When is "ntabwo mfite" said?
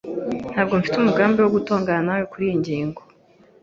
0.51-0.95